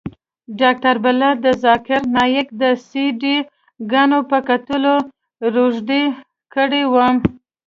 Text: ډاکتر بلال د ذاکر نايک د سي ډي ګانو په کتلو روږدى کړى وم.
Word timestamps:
ډاکتر 0.59 0.95
بلال 1.03 1.35
د 1.45 1.47
ذاکر 1.65 2.01
نايک 2.15 2.47
د 2.61 2.63
سي 2.87 3.05
ډي 3.21 3.37
ګانو 3.91 4.19
په 4.29 4.37
کتلو 4.49 4.95
روږدى 5.55 6.03
کړى 6.53 6.83
وم. 6.93 7.15